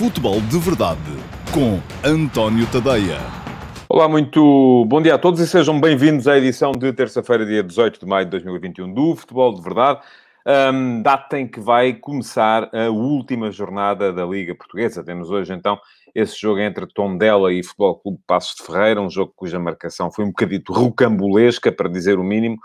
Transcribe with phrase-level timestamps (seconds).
[0.00, 0.98] Futebol de Verdade
[1.52, 3.18] com António Tadeia.
[3.86, 8.00] Olá, muito bom dia a todos e sejam bem-vindos à edição de terça-feira, dia 18
[8.00, 10.00] de maio de 2021 do Futebol de Verdade.
[10.72, 15.04] Um, data em que vai começar a última jornada da Liga Portuguesa.
[15.04, 15.78] Temos hoje, então,
[16.14, 20.24] esse jogo entre Tondela e Futebol Clube Passos de Ferreira, um jogo cuja marcação foi
[20.24, 22.56] um bocadito rocambolesca, para dizer o mínimo.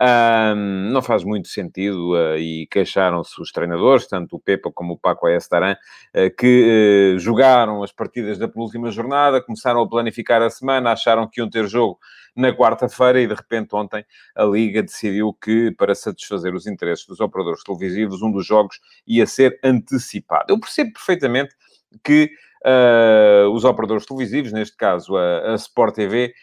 [0.00, 4.98] Um, não faz muito sentido uh, e queixaram-se os treinadores, tanto o Pepa como o
[4.98, 5.76] Paco Ayestaran,
[6.14, 11.28] uh, que uh, jogaram as partidas da penúltima jornada, começaram a planificar a semana, acharam
[11.28, 11.98] que iam ter jogo
[12.34, 14.04] na quarta-feira e, de repente, ontem
[14.34, 19.26] a Liga decidiu que, para satisfazer os interesses dos operadores televisivos, um dos jogos ia
[19.26, 20.46] ser antecipado.
[20.48, 21.54] Eu percebo perfeitamente
[22.02, 22.30] que
[22.64, 26.34] uh, os operadores televisivos, neste caso a, a Sport TV,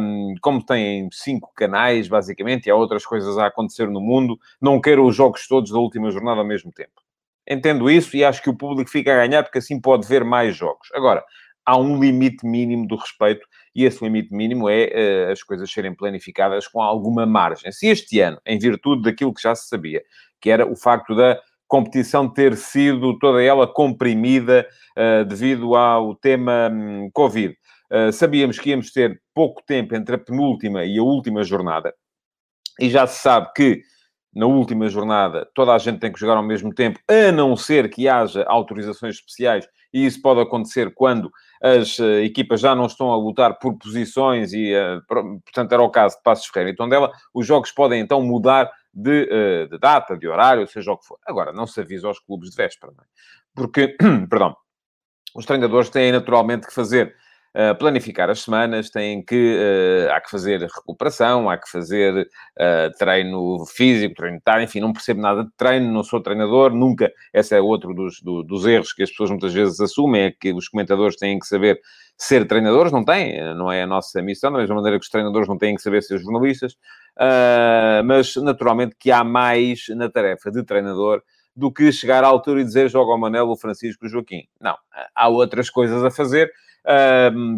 [0.00, 4.80] um, como têm cinco canais, basicamente, e há outras coisas a acontecer no mundo, não
[4.80, 7.02] queiram os jogos todos da última jornada ao mesmo tempo.
[7.48, 10.54] Entendo isso e acho que o público fica a ganhar porque assim pode ver mais
[10.54, 10.88] jogos.
[10.94, 11.24] Agora,
[11.64, 15.94] há um limite mínimo do respeito e esse limite mínimo é uh, as coisas serem
[15.94, 17.72] planificadas com alguma margem.
[17.72, 20.02] Se este ano, em virtude daquilo que já se sabia,
[20.40, 24.66] que era o facto da competição ter sido toda ela comprimida
[24.96, 27.54] uh, devido ao tema um, Covid.
[27.92, 31.94] Uh, sabíamos que íamos ter pouco tempo entre a penúltima e a última jornada,
[32.80, 33.82] e já se sabe que
[34.34, 37.88] na última jornada toda a gente tem que jogar ao mesmo tempo, a não ser
[37.90, 41.30] que haja autorizações especiais, e isso pode acontecer quando
[41.62, 44.72] as uh, equipas já não estão a lutar por posições, e
[45.06, 48.70] portanto era o caso de Passos Ferreira e Tondela, os jogos podem então mudar
[49.00, 51.18] de, uh, de, data, de horário, seja o que for.
[51.24, 53.04] Agora, não se avisa aos clubes de véspera, é?
[53.54, 53.96] Porque,
[54.28, 54.56] perdão,
[55.34, 57.14] os treinadores têm naturalmente que fazer
[57.56, 62.98] Uh, planificar as semanas, têm que, uh, há que fazer recuperação, há que fazer uh,
[62.98, 67.56] treino físico, treino de enfim, não percebo nada de treino, não sou treinador, nunca, esse
[67.56, 70.68] é outro dos, do, dos erros que as pessoas muitas vezes assumem, é que os
[70.68, 71.80] comentadores têm que saber
[72.18, 75.48] ser treinadores, não têm, não é a nossa missão, da mesma maneira que os treinadores
[75.48, 76.76] não têm que saber ser jornalistas,
[78.04, 81.22] mas naturalmente que há mais na tarefa de treinador
[81.54, 84.44] do que chegar à altura e dizer joga o Manel, o Francisco, o Joaquim.
[84.60, 84.76] Não,
[85.14, 86.50] há outras coisas a fazer,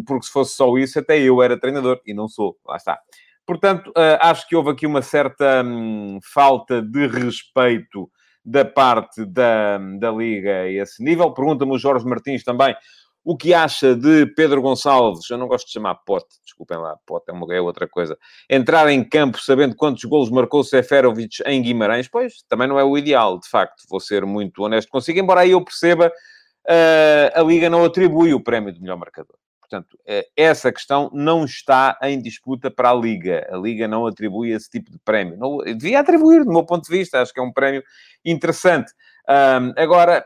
[0.07, 2.99] porque se fosse só isso, até eu era treinador, e não sou, lá está.
[3.45, 8.09] Portanto, ah, acho que houve aqui uma certa hum, falta de respeito
[8.43, 11.31] da parte da, da Liga a esse nível.
[11.33, 12.75] Pergunta-me o Jorge Martins também
[13.23, 17.29] o que acha de Pedro Gonçalves, eu não gosto de chamar Pote, desculpem lá, Pote
[17.29, 18.17] é, uma, é outra coisa,
[18.49, 22.07] entrar em campo sabendo quantos golos marcou Seferovic em Guimarães?
[22.07, 25.51] Pois, também não é o ideal, de facto, vou ser muito honesto consigo, embora aí
[25.51, 29.35] eu perceba, uh, a Liga não atribui o prémio de melhor marcador.
[29.59, 33.47] Portanto, uh, essa questão não está em disputa para a Liga.
[33.49, 35.37] A Liga não atribui esse tipo de prémio.
[35.37, 37.81] Não, devia atribuir, do meu ponto de vista, acho que é um prémio
[38.25, 38.91] interessante.
[39.29, 40.25] Um, agora,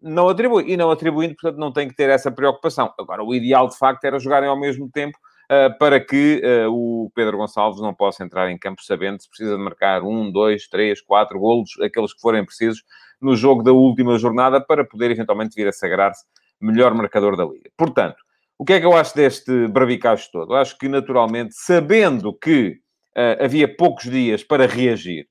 [0.00, 0.64] não atribui.
[0.70, 2.92] E não atribuindo, portanto, não tem que ter essa preocupação.
[2.98, 5.18] Agora, o ideal, de facto, era jogarem ao mesmo tempo
[5.50, 9.56] uh, para que uh, o Pedro Gonçalves não possa entrar em campo sabendo se precisa
[9.56, 12.82] de marcar um, dois, três, quatro golos, aqueles que forem precisos,
[13.20, 16.24] no jogo da última jornada, para poder eventualmente vir a sagrar-se
[16.60, 17.70] melhor marcador da Liga.
[17.76, 18.16] Portanto,
[18.56, 20.52] o que é que eu acho deste barbicagem todo?
[20.52, 22.80] Eu acho que, naturalmente, sabendo que
[23.16, 25.26] uh, havia poucos dias para reagir,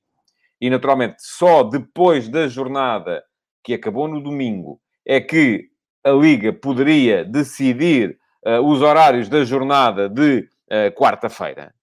[0.60, 3.22] e, naturalmente, só depois da jornada
[3.68, 5.68] que acabou no domingo, é que
[6.02, 11.74] a Liga poderia decidir uh, os horários da jornada de uh, quarta-feira.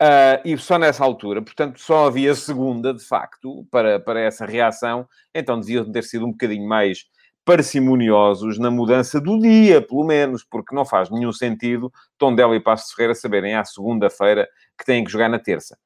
[0.00, 5.06] Uh, e só nessa altura, portanto, só havia segunda, de facto, para, para essa reação,
[5.34, 7.04] então deviam ter sido um bocadinho mais
[7.44, 12.94] parcimoniosos na mudança do dia, pelo menos, porque não faz nenhum sentido Tondela e Passos
[12.94, 14.48] Ferreira saberem à segunda-feira
[14.78, 15.76] que têm que jogar na terça.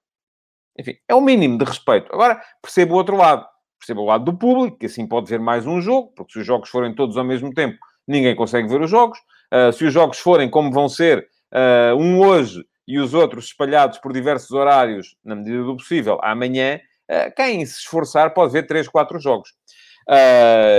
[0.79, 2.13] Enfim, é o mínimo de respeito.
[2.13, 3.45] Agora, percebo o outro lado
[3.79, 6.47] perceba o lado do público, que assim pode ver mais um jogo, porque se os
[6.47, 9.19] jogos forem todos ao mesmo tempo, ninguém consegue ver os jogos.
[9.53, 13.99] Uh, se os jogos forem como vão ser, uh, um hoje e os outros espalhados
[13.99, 18.89] por diversos horários, na medida do possível, amanhã, uh, quem se esforçar pode ver 3,
[18.89, 19.51] 4 jogos.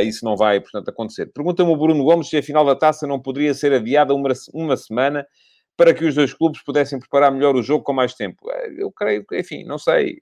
[0.05, 1.31] isso não vai, portanto, acontecer.
[1.33, 4.77] Pergunta-me o Bruno Gomes se a final da taça não poderia ser adiada uma, uma
[4.77, 5.25] semana
[5.75, 8.49] para que os dois clubes pudessem preparar melhor o jogo com mais tempo.
[8.77, 10.17] Eu creio que, enfim, não sei.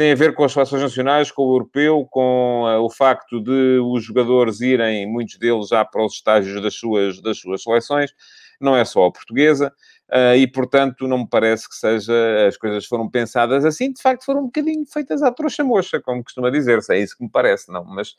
[0.00, 3.78] Tem a ver com as seleções nacionais, com o europeu, com uh, o facto de
[3.80, 8.10] os jogadores irem, muitos deles já para os estágios das suas, das suas seleções,
[8.58, 9.70] não é só a portuguesa,
[10.10, 12.14] uh, e portanto não me parece que seja,
[12.48, 16.24] as coisas foram pensadas assim, de facto foram um bocadinho feitas à trouxa mocha, como
[16.24, 18.12] costuma dizer-se, é isso que me parece, não, mas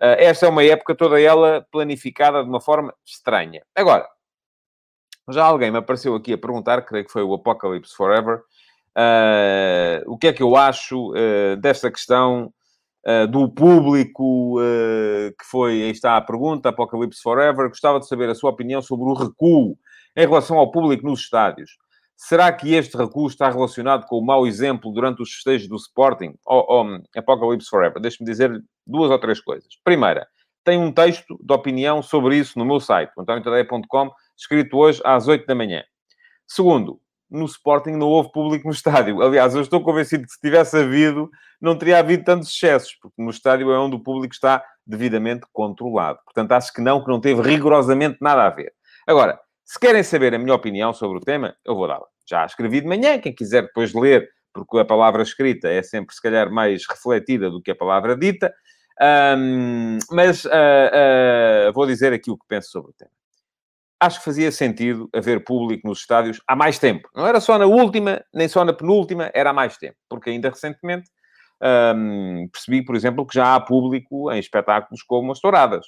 [0.00, 3.62] uh, esta é uma época toda ela planificada de uma forma estranha.
[3.76, 4.08] Agora,
[5.30, 8.42] já alguém me apareceu aqui a perguntar, creio que foi o Apocalypse Forever,
[8.96, 12.52] Uh, o que é que eu acho uh, desta questão
[13.06, 14.56] uh, do público
[15.38, 19.08] que foi, aí está a pergunta, Apocalipse Forever, gostava de saber a sua opinião sobre
[19.08, 19.76] o recuo
[20.16, 21.76] em relação ao público nos estádios.
[22.16, 26.34] Será que este recuo está relacionado com o mau exemplo durante os festejos do Sporting?
[26.44, 29.68] Oh, oh Apocalipse Forever, deixe-me dizer duas ou três coisas.
[29.84, 30.26] Primeira,
[30.64, 35.46] tem um texto de opinião sobre isso no meu site, antoniotadeia.com, escrito hoje às 8
[35.46, 35.84] da manhã.
[36.46, 39.20] Segundo, no Sporting não houve público no estádio.
[39.22, 41.30] Aliás, eu estou convencido que se tivesse havido,
[41.60, 46.18] não teria havido tantos excessos, porque no estádio é onde o público está devidamente controlado.
[46.24, 48.72] Portanto, acho que não, que não teve rigorosamente nada a ver.
[49.06, 52.06] Agora, se querem saber a minha opinião sobre o tema, eu vou dá-la.
[52.28, 56.22] Já escrevi de manhã, quem quiser depois ler, porque a palavra escrita é sempre, se
[56.22, 58.52] calhar, mais refletida do que a palavra dita.
[59.00, 63.17] Um, mas uh, uh, vou dizer aqui o que penso sobre o tema
[64.00, 67.08] acho que fazia sentido haver público nos estádios há mais tempo.
[67.14, 69.96] Não era só na última, nem só na penúltima, era há mais tempo.
[70.08, 71.10] Porque ainda recentemente
[71.96, 75.86] hum, percebi, por exemplo, que já há público em espetáculos como as touradas.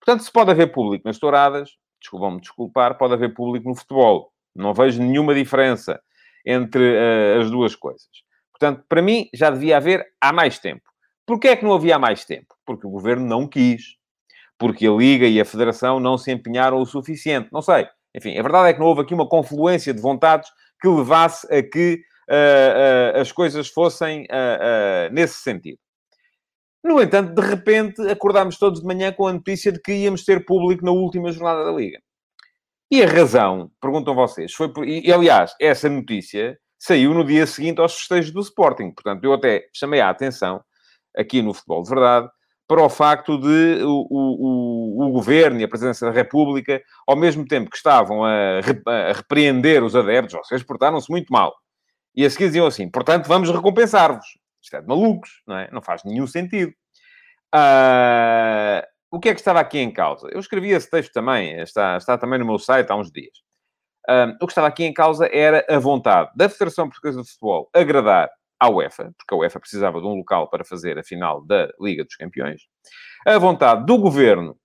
[0.00, 1.70] Portanto, se pode haver público nas touradas,
[2.12, 4.32] vão-me desculpar, pode haver público no futebol.
[4.56, 6.00] Não vejo nenhuma diferença
[6.44, 8.08] entre uh, as duas coisas.
[8.50, 10.82] Portanto, para mim, já devia haver há mais tempo.
[11.26, 12.54] Porquê é que não havia há mais tempo?
[12.64, 13.99] Porque o governo não quis
[14.60, 17.48] porque a Liga e a Federação não se empenharam o suficiente.
[17.50, 17.88] Não sei.
[18.14, 21.62] Enfim, a verdade é que não houve aqui uma confluência de vontades que levasse a
[21.62, 25.78] que uh, uh, as coisas fossem uh, nesse sentido.
[26.84, 30.44] No entanto, de repente, acordámos todos de manhã com a notícia de que íamos ter
[30.44, 31.98] público na última jornada da Liga.
[32.90, 34.86] E a razão, perguntam vocês, foi por...
[34.86, 38.90] E, aliás, essa notícia saiu no dia seguinte aos festejos do Sporting.
[38.90, 40.62] Portanto, eu até chamei a atenção,
[41.16, 42.28] aqui no Futebol de Verdade,
[42.70, 47.44] para o facto de o, o, o, governo e a presidência da República, ao mesmo
[47.44, 51.52] tempo que estavam a, a repreender os adeptos, vocês portaram-se muito mal.
[52.14, 54.24] E a seguir diziam assim, portanto, vamos recompensar-vos.
[54.62, 55.68] Isto é de malucos, não é?
[55.72, 56.70] Não faz nenhum sentido.
[57.52, 60.28] Uh, o que é que estava aqui em causa?
[60.30, 63.36] Eu escrevi esse texto também, está, está também no meu site há uns dias.
[64.08, 67.68] Uh, o que estava aqui em causa era a vontade da Federação Portuguesa de Futebol
[67.74, 71.68] agradar à UEFA, porque a UEFA precisava de um local para fazer a final da
[71.80, 72.62] Liga dos Campeões,
[73.26, 74.56] a vontade do governo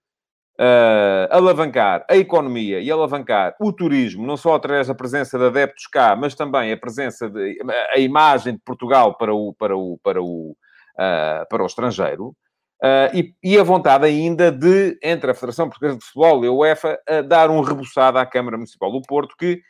[0.59, 5.87] uh, alavancar a economia e alavancar o turismo, não só através da presença de adeptos
[5.87, 7.57] cá, mas também a presença de
[7.91, 12.35] a imagem de Portugal para o para o para o uh, para o estrangeiro.
[12.83, 16.51] Uh, e, e, a vontade ainda de, entre a Federação Portuguesa de Futebol e a
[16.51, 19.61] UEFA, dar um reboçado à Câmara Municipal do Porto, que,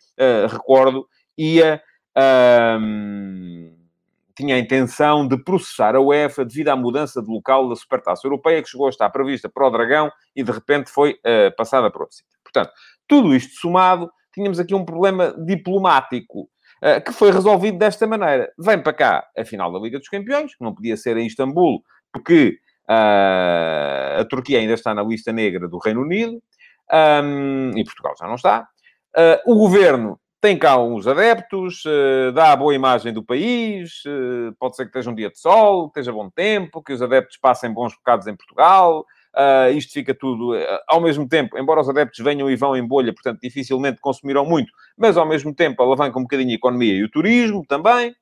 [0.50, 1.08] recordo,
[1.38, 1.82] ia
[4.36, 8.62] tinha a intenção de processar a UEFA devido à mudança de local da Supertaça Europeia,
[8.62, 12.02] que chegou a estar prevista para o Dragão e de repente foi uh, passada para
[12.02, 12.38] outro sítio.
[12.44, 12.72] Portanto,
[13.08, 18.52] tudo isto somado, tínhamos aqui um problema diplomático uh, que foi resolvido desta maneira.
[18.60, 21.82] Vem para cá a final da Liga dos Campeões, que não podia ser em Istambul,
[22.12, 22.60] porque
[22.90, 26.42] uh, a Turquia ainda está na lista negra do Reino Unido
[27.24, 28.68] um, e Portugal já não está.
[29.46, 34.76] o governo tem cá uns adeptos, uh, dá a boa imagem do país, uh, pode
[34.76, 37.74] ser que esteja um dia de sol, que esteja bom tempo, que os adeptos passem
[37.74, 39.04] bons bocados em Portugal.
[39.36, 40.52] Uh, isto fica tudo
[40.88, 44.72] ao mesmo tempo, embora os adeptos venham e vão em bolha, portanto, dificilmente consumirão muito,
[44.96, 48.14] mas ao mesmo tempo alavanca um bocadinho a economia e o turismo também.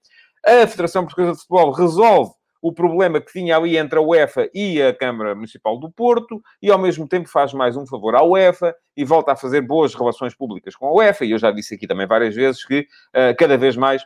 [0.46, 2.31] A Federação Portuguesa de Futebol resolve
[2.63, 6.71] o problema que tinha ali entre a UEFA e a Câmara Municipal do Porto e,
[6.71, 10.34] ao mesmo tempo, faz mais um favor à UEFA e volta a fazer boas relações
[10.34, 11.25] públicas com a UEFA.
[11.25, 14.01] E eu já disse aqui também várias vezes que, uh, cada vez mais,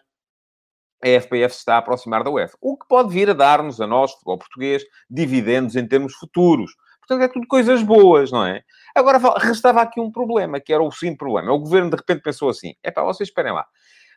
[1.04, 2.58] a FPF se está a aproximar da UEFA.
[2.60, 6.72] O que pode vir a dar-nos, a nós, futebol português, dividendos em termos futuros.
[7.02, 8.64] Portanto, é tudo coisas boas, não é?
[8.96, 11.54] Agora, restava aqui um problema, que era o sim problema.
[11.54, 13.68] O governo, de repente, pensou assim, é para vocês esperem lá.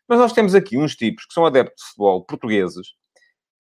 [0.09, 2.99] Mas nós temos aqui uns tipos que são adeptos de futebol portugueses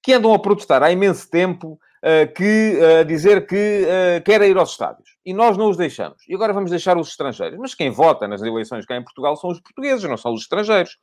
[0.02, 4.56] que andam a protestar há imenso tempo, uh, que uh, dizer que uh, querem ir
[4.56, 5.10] aos estádios.
[5.24, 6.16] E nós não os deixamos.
[6.28, 7.58] E agora vamos deixar os estrangeiros.
[7.58, 10.96] Mas quem vota nas eleições cá em Portugal são os portugueses, não são os estrangeiros.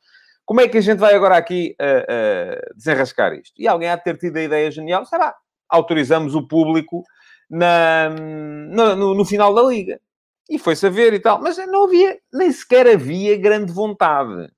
[0.44, 3.54] Como é que a gente vai agora aqui uh, desenrascar isto?
[3.58, 5.34] E alguém há de ter tido a ideia genial, sei lá,
[5.68, 7.04] autorizamos o público
[7.50, 10.00] na, no, no final da liga.
[10.48, 11.40] E foi saber e tal.
[11.40, 14.50] Mas não havia, nem sequer havia grande vontade.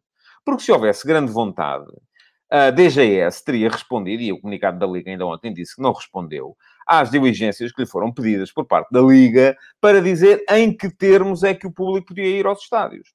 [0.45, 1.91] Porque se houvesse grande vontade,
[2.51, 6.57] a DGS teria respondido, e o comunicado da Liga ainda ontem disse que não respondeu,
[6.87, 11.45] às diligências que lhe foram pedidas por parte da Liga para dizer em que termos
[11.45, 13.13] é que o público podia ir aos estádios.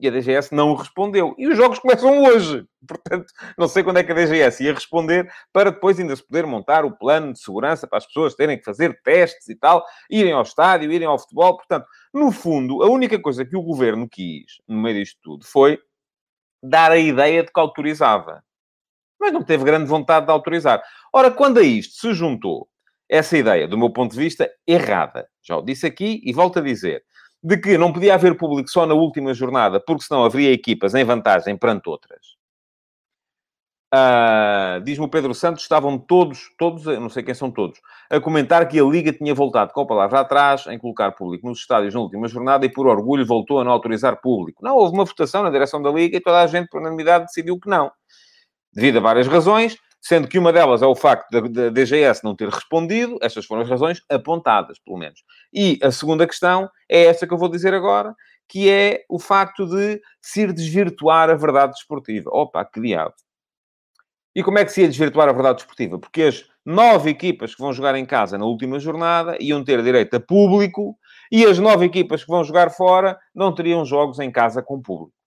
[0.00, 1.32] E a DGS não respondeu.
[1.38, 2.66] E os jogos começam hoje.
[2.88, 3.26] Portanto,
[3.56, 6.84] não sei quando é que a DGS ia responder para depois ainda se poder montar
[6.84, 10.42] o plano de segurança para as pessoas terem que fazer testes e tal, irem ao
[10.42, 11.56] estádio, irem ao futebol.
[11.56, 15.78] Portanto, no fundo, a única coisa que o governo quis, no meio disto tudo, foi
[16.60, 18.42] dar a ideia de que autorizava
[19.22, 20.82] mas não teve grande vontade de autorizar.
[21.12, 22.68] Ora, quando a isto se juntou
[23.08, 25.28] essa ideia, do meu ponto de vista, errada.
[25.42, 27.04] Já o disse aqui e volto a dizer.
[27.42, 31.04] De que não podia haver público só na última jornada, porque senão haveria equipas em
[31.04, 32.20] vantagem perante outras.
[33.94, 37.78] Uh, Diz-me o Pedro Santos, estavam todos, todos, não sei quem são todos,
[38.10, 41.58] a comentar que a Liga tinha voltado com a palavra atrás em colocar público nos
[41.58, 44.64] estádios na última jornada e, por orgulho, voltou a não autorizar público.
[44.64, 47.60] Não, houve uma votação na direção da Liga e toda a gente, por unanimidade, decidiu
[47.60, 47.90] que não.
[48.72, 52.48] Devido a várias razões, sendo que uma delas é o facto da DGS não ter
[52.48, 55.22] respondido, estas foram as razões apontadas, pelo menos.
[55.52, 58.14] E a segunda questão é esta que eu vou dizer agora,
[58.48, 62.30] que é o facto de se ir desvirtuar a verdade desportiva.
[62.32, 63.14] Opa, que diabo.
[64.34, 65.98] E como é que se ia desvirtuar a verdade desportiva?
[65.98, 70.14] Porque as nove equipas que vão jogar em casa na última jornada iam ter direito
[70.16, 70.96] a público
[71.30, 75.21] e as nove equipas que vão jogar fora não teriam jogos em casa com público.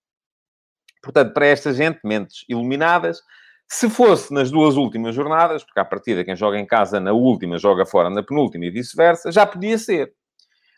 [1.05, 3.21] Portanto, para esta gente, mentes iluminadas,
[3.69, 7.59] se fosse nas duas últimas jornadas, porque à partida quem joga em casa na última
[7.59, 10.11] joga fora na penúltima e vice-versa, já podia ser.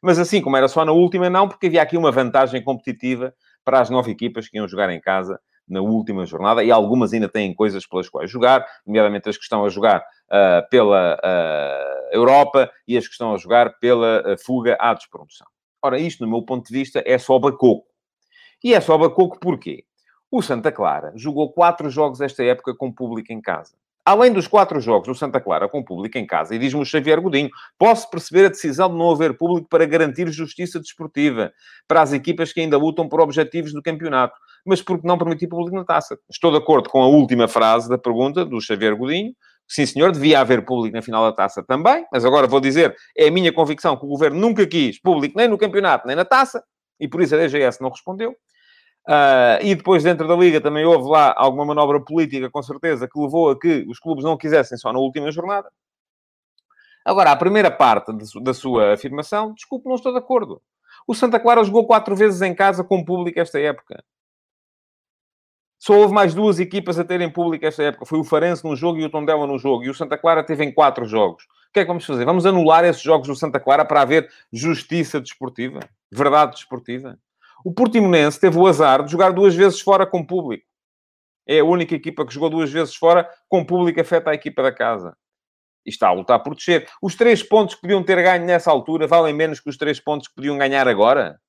[0.03, 3.79] Mas assim como era só na última, não, porque havia aqui uma vantagem competitiva para
[3.79, 7.53] as nove equipas que iam jogar em casa na última jornada e algumas ainda têm
[7.53, 12.97] coisas pelas quais jogar, nomeadamente as que estão a jogar uh, pela uh, Europa e
[12.97, 15.47] as que estão a jogar pela uh, fuga à despromoção.
[15.81, 17.87] Ora, isto, no meu ponto de vista, é só bacoco.
[18.61, 19.86] E é só bacoco porquê?
[20.29, 23.75] O Santa Clara jogou quatro jogos esta época com público em casa.
[24.05, 27.19] Além dos quatro jogos do Santa Clara com público em casa, e diz-me o Xavier
[27.21, 31.51] Godinho, posso perceber a decisão de não haver público para garantir justiça desportiva
[31.87, 35.77] para as equipas que ainda lutam por objetivos do campeonato mas porque não permitir público
[35.77, 36.19] na taça.
[36.29, 39.33] Estou de acordo com a última frase da pergunta do Xavier Godinho.
[39.65, 43.27] Sim, senhor, devia haver público na final da taça também, mas agora vou dizer, é
[43.27, 46.61] a minha convicção que o governo nunca quis público nem no campeonato nem na taça,
[46.99, 48.35] e por isso a DGS não respondeu.
[49.07, 53.17] Uh, e depois, dentro da Liga, também houve lá alguma manobra política, com certeza, que
[53.17, 55.71] levou a que os clubes não quisessem só na última jornada.
[57.05, 58.11] Agora, a primeira parte
[58.41, 60.61] da sua afirmação, desculpe, não estou de acordo.
[61.07, 64.03] O Santa Clara jogou quatro vezes em casa com público esta época.
[65.79, 68.05] Só houve mais duas equipas a terem público esta época.
[68.05, 69.85] Foi o Farense num jogo e o Tondela num jogo.
[69.85, 71.43] E o Santa Clara teve em quatro jogos.
[71.69, 72.25] O que é que vamos fazer?
[72.25, 75.79] Vamos anular esses jogos do Santa Clara para haver justiça desportiva?
[76.11, 77.17] Verdade desportiva?
[77.63, 80.65] O Portimonense teve o azar de jogar duas vezes fora com público.
[81.47, 84.71] É a única equipa que jogou duas vezes fora com público afeta a equipa da
[84.71, 85.15] casa.
[85.85, 86.89] E está a lutar por descer.
[87.01, 90.27] Os três pontos que podiam ter ganho nessa altura valem menos que os três pontos
[90.27, 91.39] que podiam ganhar agora?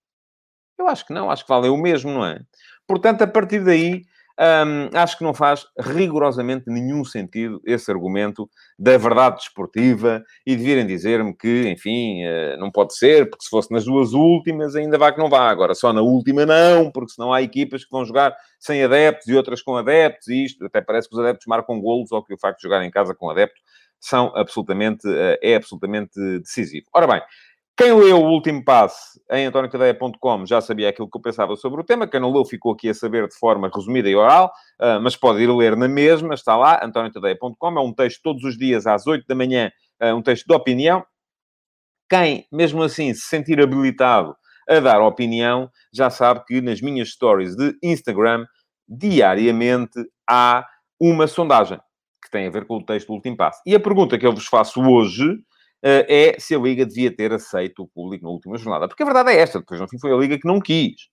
[0.79, 1.31] Eu acho que não.
[1.31, 2.41] Acho que valem o mesmo, não é?
[2.87, 4.05] Portanto, a partir daí,
[4.39, 10.63] um, acho que não faz rigorosamente nenhum sentido esse argumento da verdade desportiva e de
[10.63, 14.97] virem dizer-me que, enfim, uh, não pode ser, porque se fosse nas duas últimas ainda
[14.97, 15.51] vá que não vá.
[15.51, 19.35] Agora, só na última não, porque senão há equipas que vão jogar sem adeptos e
[19.35, 22.39] outras com adeptos e isto até parece que os adeptos marcam golos ou que o
[22.39, 23.61] facto de jogar em casa com adeptos
[24.01, 26.87] são absolutamente, uh, é absolutamente decisivo.
[26.95, 27.23] Ora bem,
[27.79, 31.85] quem leu o último passe em antoniotadeia.com já sabia aquilo que eu pensava sobre o
[31.85, 32.09] tema.
[32.09, 35.41] Quem não leu ficou aqui a saber de forma resumida e oral, uh, mas pode
[35.41, 36.35] ir ler na mesma.
[36.35, 37.79] Está lá, antoniotadeia.com.
[37.79, 39.71] É um texto todos os dias às 8 da manhã,
[40.03, 41.07] uh, um texto de opinião.
[42.11, 44.35] Quem, mesmo assim, se sentir habilitado
[44.69, 48.45] a dar opinião, já sabe que nas minhas stories de Instagram,
[48.89, 50.67] diariamente há
[51.01, 51.79] uma sondagem
[52.25, 53.61] que tem a ver com o texto do último passo.
[53.65, 55.39] E a pergunta que eu vos faço hoje
[55.83, 58.89] é se a Liga devia ter aceito o público na última jornada.
[58.89, 61.09] Porque a verdade é esta, depois no fim foi a Liga que não quis.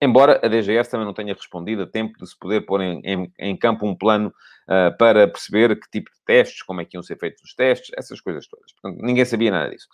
[0.00, 3.32] Embora a DGS também não tenha respondido a tempo de se poder pôr em, em,
[3.38, 4.28] em campo um plano
[4.68, 7.90] uh, para perceber que tipo de testes, como é que iam ser feitos os testes,
[7.96, 8.72] essas coisas todas.
[8.72, 9.88] Portanto, ninguém sabia nada disso.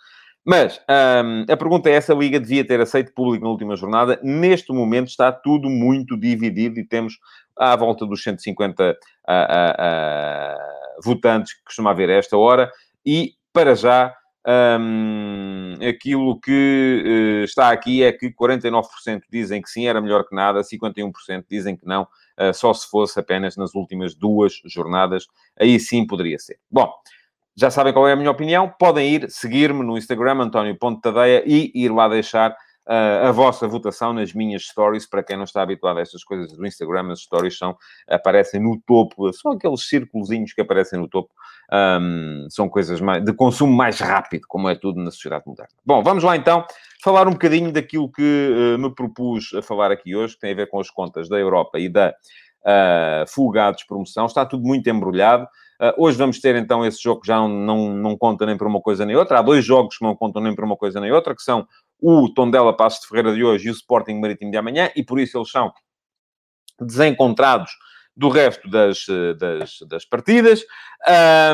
[0.45, 4.19] Mas um, a pergunta é: se a Liga devia ter aceito público na última jornada?
[4.21, 7.17] Neste momento está tudo muito dividido e temos
[7.57, 8.95] à volta dos 150 uh,
[9.31, 12.71] uh, votantes que costuma haver a esta hora.
[13.03, 14.13] E para já,
[14.45, 20.35] um, aquilo que uh, está aqui é que 49% dizem que sim, era melhor que
[20.35, 25.25] nada, 51% dizem que não, uh, só se fosse apenas nas últimas duas jornadas,
[25.57, 26.59] aí sim poderia ser.
[26.69, 26.91] Bom,
[27.55, 30.77] já sabem qual é a minha opinião, podem ir seguir-me no Instagram, António
[31.45, 32.53] e ir lá deixar
[32.87, 35.07] a vossa votação nas minhas stories.
[35.07, 37.75] Para quem não está habituado a estas coisas do Instagram, as stories são,
[38.07, 41.31] aparecem no topo, são aqueles círculos que aparecem no topo.
[41.71, 45.73] Um, são coisas mais, de consumo mais rápido, como é tudo na sociedade moderna.
[45.83, 46.63] Bom, vamos lá então
[47.03, 50.55] falar um bocadinho daquilo que uh, me propus a falar aqui hoje, que tem a
[50.55, 52.13] ver com as contas da Europa e da
[52.65, 54.25] uh, fuga à despromoção.
[54.25, 55.47] Está tudo muito embrulhado.
[55.81, 58.67] Uh, hoje vamos ter então esse jogo que já não, não, não conta nem para
[58.67, 59.39] uma coisa nem outra.
[59.39, 61.67] Há dois jogos que não contam nem para uma coisa nem outra, que são
[61.99, 65.19] o Tondela Passos de Ferreira de hoje e o Sporting Marítimo de amanhã, e por
[65.19, 65.71] isso eles são
[66.79, 67.71] desencontrados
[68.15, 69.05] do resto das,
[69.37, 70.63] das, das partidas.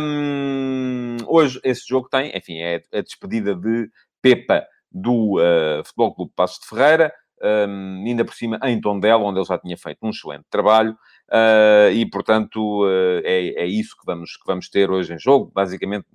[0.01, 3.89] Um, hoje esse jogo tem, enfim, é a despedida de
[4.21, 9.39] Pepa do uh, Futebol Clube Passos de Ferreira, um, ainda por cima em Tondela, onde
[9.39, 14.05] ele já tinha feito um excelente trabalho, uh, e portanto uh, é, é isso que
[14.05, 15.51] vamos, que vamos ter hoje em jogo.
[15.53, 16.05] Basicamente,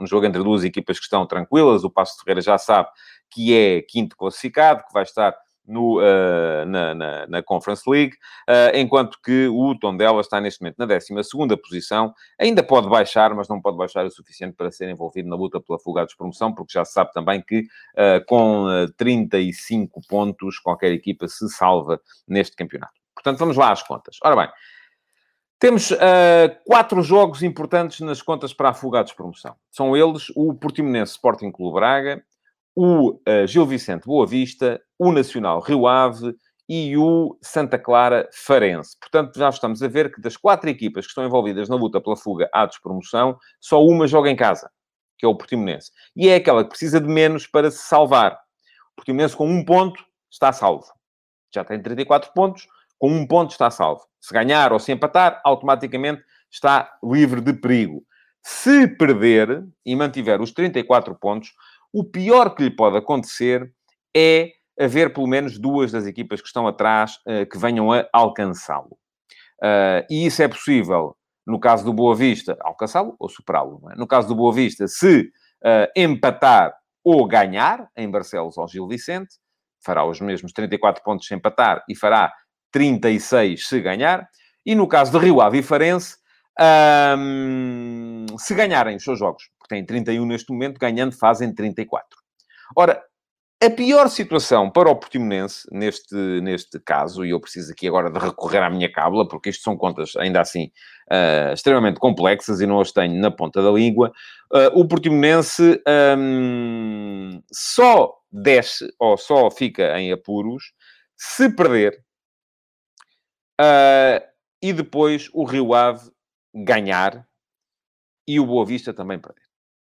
[0.00, 1.84] um jogo entre duas equipas que estão tranquilas.
[1.84, 2.88] O Passo de Ferreira já sabe
[3.30, 5.34] que é quinto classificado, que vai estar
[5.66, 8.14] no, uh, na, na, na, Conference League,
[8.48, 13.48] uh, enquanto que o Tondela está neste momento na 12 posição, ainda pode baixar, mas
[13.48, 16.72] não pode baixar o suficiente para ser envolvido na luta pela fuga de promoção, porque
[16.72, 22.94] já se sabe também que uh, com 35 pontos qualquer equipa se salva neste campeonato.
[23.14, 24.16] Portanto, vamos lá às contas.
[24.24, 24.48] Ora bem,
[25.60, 25.98] temos uh,
[26.64, 29.54] quatro jogos importantes nas contas para afogados de promoção.
[29.70, 32.24] São eles o Portimonense Sporting Clube Braga,
[32.74, 36.34] o uh, Gil Vicente Boa Vista, o Nacional Rio Ave
[36.68, 38.96] e o Santa Clara Farense.
[39.00, 42.16] Portanto, já estamos a ver que das quatro equipas que estão envolvidas na luta pela
[42.16, 44.70] fuga à despromoção, só uma joga em casa,
[45.18, 45.90] que é o Portimonense.
[46.14, 48.34] E é aquela que precisa de menos para se salvar.
[48.92, 50.86] O Portimonense com um ponto está salvo.
[51.52, 52.68] Já tem 34 pontos,
[53.00, 54.06] com um ponto está salvo.
[54.20, 58.04] Se ganhar ou se empatar, automaticamente está livre de perigo.
[58.42, 61.52] Se perder e mantiver os 34 pontos,
[61.92, 63.72] o pior que lhe pode acontecer
[64.16, 68.98] é haver pelo menos duas das equipas que estão atrás uh, que venham a alcançá-lo.
[69.62, 71.16] Uh, e isso é possível,
[71.46, 73.80] no caso do Boa Vista, alcançá-lo ou superá-lo.
[73.92, 73.96] É?
[73.96, 75.30] No caso do Boa Vista, se
[75.62, 79.36] uh, empatar ou ganhar em Barcelos ao Gil Vicente,
[79.84, 82.32] fará os mesmos 34 pontos se empatar e fará
[82.70, 84.28] 36 se ganhar.
[84.64, 86.16] E no caso de Rio Ave e Farense,
[87.18, 92.06] um, se ganharem os seus jogos, têm 31 neste momento, ganhando fazem 34.
[92.76, 93.02] Ora,
[93.62, 98.18] a pior situação para o Portimonense, neste, neste caso, e eu preciso aqui agora de
[98.18, 100.72] recorrer à minha cábula, porque isto são contas, ainda assim,
[101.12, 104.12] uh, extremamente complexas e não as tenho na ponta da língua,
[104.50, 105.78] uh, o Portimonense
[106.16, 110.72] um, só desce, ou só fica em apuros,
[111.14, 112.02] se perder,
[113.60, 114.24] uh,
[114.62, 116.10] e depois o Rio Ave
[116.54, 117.26] ganhar
[118.26, 119.49] e o Boa Vista também perder.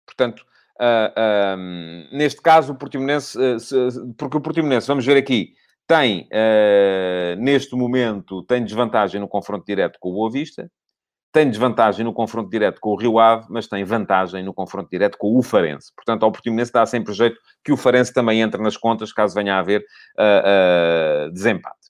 [0.10, 0.44] Portanto,
[0.80, 5.54] uh, neste caso, o Portimonense, uh, porque o Portimonense, vamos ver aqui,
[5.88, 6.30] tem,
[7.40, 10.70] neste momento, tem desvantagem no confronto direto com o Boa Vista,
[11.32, 15.18] tem desvantagem no confronto direto com o Rio Ave, mas tem vantagem no confronto direto
[15.18, 15.92] com o Farense.
[15.96, 19.56] Portanto, ao Portimonense dá sempre jeito que o Farense também entre nas contas, caso venha
[19.56, 19.84] a haver
[21.34, 21.90] desempate.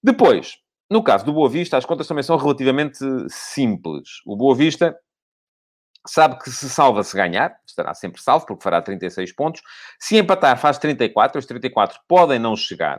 [0.00, 0.54] Depois,
[0.88, 4.08] no caso do Boa Vista, as contas também são relativamente simples.
[4.24, 4.96] O Boa Vista
[6.06, 9.62] sabe que se salva se ganhar, estará sempre salvo, porque fará 36 pontos.
[9.98, 11.38] Se empatar, faz 34.
[11.38, 12.98] Os 34 podem não chegar.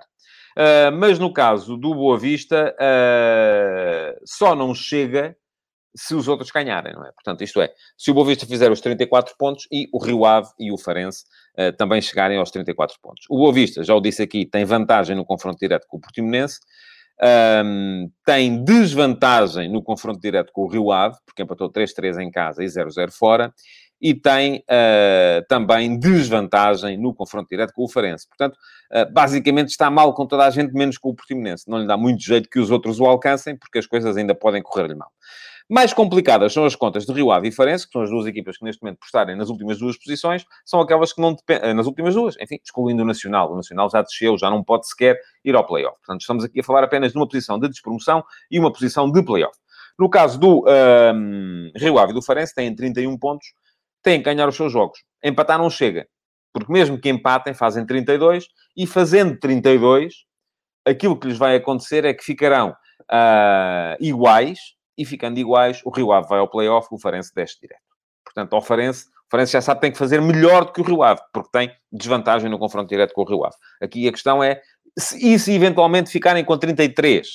[0.57, 5.37] Uh, mas no caso do Boa Vista, uh, só não chega
[5.95, 7.11] se os outros ganharem, não é?
[7.11, 10.49] Portanto, isto é, se o Boa Vista fizer os 34 pontos e o Rio Ave
[10.59, 11.25] e o Farense
[11.59, 13.25] uh, também chegarem aos 34 pontos.
[13.29, 16.59] O Boa Vista, já o disse aqui, tem vantagem no confronto direto com o Portimonense
[17.21, 22.63] um, tem desvantagem no confronto direto com o Rio Ave, porque empatou 3-3 em casa
[22.63, 23.53] e 0-0 fora,
[23.99, 28.27] e tem uh, também desvantagem no confronto direto com o Farense.
[28.27, 28.55] Portanto,
[28.93, 31.63] uh, basicamente está mal com toda a gente, menos com o Portimonense.
[31.67, 34.61] Não lhe dá muito jeito que os outros o alcancem, porque as coisas ainda podem
[34.61, 35.09] correr-lhe mal.
[35.69, 38.57] Mais complicadas são as contas de Rio Ave e Farense, que são as duas equipas
[38.57, 41.85] que neste momento postarem nas últimas duas posições, são aquelas que não dependem, eh, nas
[41.85, 43.51] últimas duas, enfim, excluindo o Nacional.
[43.51, 45.97] O Nacional já desceu, já não pode sequer ir ao play-off.
[45.97, 49.21] Portanto, estamos aqui a falar apenas de uma posição de despromoção e uma posição de
[49.21, 49.57] play-off.
[49.99, 50.63] No caso do
[51.13, 53.47] um, Rio Ave e do Farense, têm 31 pontos,
[54.01, 55.03] têm que ganhar os seus jogos.
[55.21, 56.07] Empatar não chega,
[56.53, 60.13] porque mesmo que empatem, fazem 32, e fazendo 32,
[60.85, 66.11] aquilo que lhes vai acontecer é que ficarão uh, iguais, e ficando iguais, o Rio
[66.11, 67.81] Ave vai ao play-off, o Farense desce direto.
[68.23, 70.83] Portanto, ao Farense, o Farense já sabe que tem que fazer melhor do que o
[70.83, 73.55] Rio Ave, porque tem desvantagem no confronto direto com o Rio Ave.
[73.81, 74.61] Aqui a questão é,
[75.21, 77.27] e se eventualmente ficarem com 33?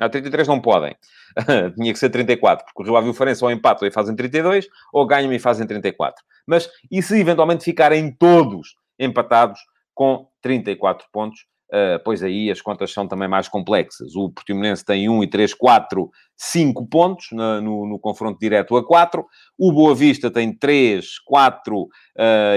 [0.00, 0.96] Não, 33 não podem.
[1.76, 4.16] Tinha que ser 34, porque o Rio Ave e o Farense ou empatam e fazem
[4.16, 6.24] 32, ou ganham e fazem 34.
[6.46, 9.60] Mas, e se eventualmente ficarem todos empatados
[9.94, 11.44] com 34 pontos?
[11.72, 14.16] Uh, pois aí as contas são também mais complexas.
[14.16, 18.84] O Portimonense tem 1 e 3, 4, 5 pontos na, no, no, confronto direto a
[18.84, 19.24] 4.
[19.56, 21.88] O Boa Vista tem 3, 4 uh,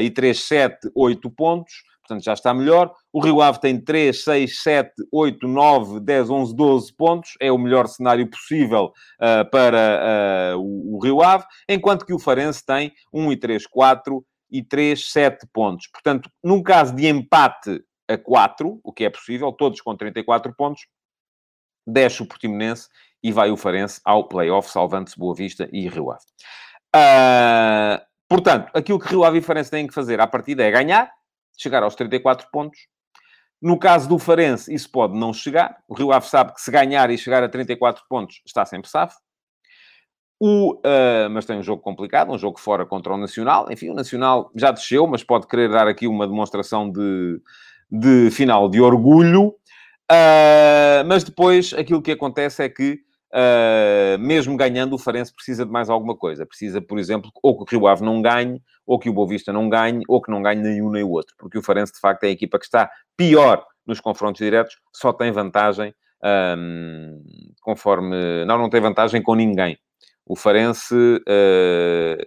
[0.01, 1.73] e 3, 7, 8 pontos.
[2.01, 2.91] Portanto, já está melhor.
[3.13, 7.29] O Rio Ave tem 3, 6, 7, 8, 9, 10, 11, 12 pontos.
[7.39, 11.45] É o melhor cenário possível uh, para o, o Rio Ave.
[11.69, 15.87] Enquanto que o Farense tem 1 e 3, 4 e 3, 7 pontos.
[15.91, 17.79] Portanto, num caso de empate
[18.13, 20.87] a 4, o que é possível, todos com 34 pontos,
[21.85, 22.87] desce o Portimonense
[23.21, 26.23] e vai o Farense ao play-off, salvando-se Boa Vista e Rio Ave.
[26.95, 31.11] Uh, portanto, aquilo que Rio Ave e Farense têm que fazer à partida é ganhar,
[31.57, 32.79] chegar aos 34 pontos.
[33.61, 35.77] No caso do Farense, isso pode não chegar.
[35.87, 39.17] O Rio Ave sabe que se ganhar e chegar a 34 pontos, está sempre safo.
[40.37, 43.71] O, uh, mas tem um jogo complicado, um jogo fora contra o Nacional.
[43.71, 47.39] Enfim, o Nacional já desceu, mas pode querer dar aqui uma demonstração de,
[47.93, 49.49] de final de orgulho.
[50.11, 52.99] Uh, mas depois, aquilo que acontece é que,
[53.33, 56.45] uh, mesmo ganhando, o Farense precisa de mais alguma coisa.
[56.45, 59.53] Precisa, por exemplo, ou que o Rio Ave não ganhe, ou que o Boa Vista
[59.53, 61.35] não ganhe, ou que não ganhe nenhum nem o outro.
[61.37, 65.13] Porque o Farense, de facto, é a equipa que está pior nos confrontos diretos, só
[65.13, 65.93] tem vantagem,
[66.57, 67.21] um,
[67.61, 68.45] conforme...
[68.45, 69.77] Não, não tem vantagem com ninguém.
[70.25, 72.23] O Farense, uh,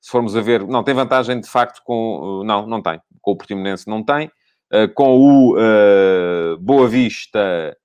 [0.00, 2.42] se formos a ver, não tem vantagem de facto com.
[2.44, 3.00] Não, não tem.
[3.20, 4.30] Com o Portimonense não tem.
[4.72, 7.76] Uh, com o Boa Vista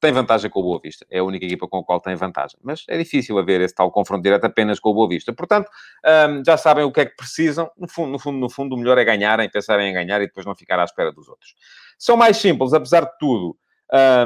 [0.00, 1.06] tem vantagem com o Boa Vista.
[1.10, 2.58] É a única equipa com a qual tem vantagem.
[2.62, 5.32] Mas é difícil haver esse tal confronto direto apenas com o Boa Vista.
[5.32, 5.70] Portanto,
[6.28, 7.70] um, já sabem o que é que precisam.
[7.76, 10.44] No fundo, no fundo, no fundo, o melhor é ganharem, pensarem em ganhar e depois
[10.44, 11.54] não ficar à espera dos outros.
[11.98, 13.56] São mais simples, apesar de tudo